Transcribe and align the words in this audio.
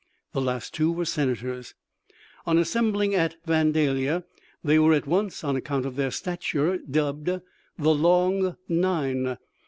The 0.33 0.41
last 0.41 0.73
two 0.73 0.91
were 0.91 1.05
senators. 1.05 1.75
On 2.47 2.57
assembling 2.57 3.13
at 3.13 3.35
Vandalia 3.45 4.23
they 4.63 4.79
were 4.79 4.93
at 4.95 5.05
once, 5.05 5.43
on 5.43 5.55
account 5.55 5.85
of 5.85 5.95
their 5.95 6.09
stature, 6.09 6.79
dubbed 6.89 7.25
the" 7.25 7.41
Long 7.77 8.57
Nine." 8.67 9.37